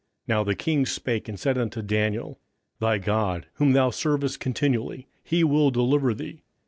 Now 0.27 0.43
the 0.43 0.55
king 0.55 0.87
spake 0.87 1.29
and 1.29 1.39
said 1.39 1.59
unto 1.59 1.83
Daniel, 1.83 2.39
Thy 2.79 2.97
God 2.97 3.45
whom 3.57 3.73
thou 3.73 3.91
servest 3.91 4.39
continually, 4.39 5.05
he 5.23 5.43
will 5.43 5.69
deliver 5.69 6.15
thee. 6.15 6.41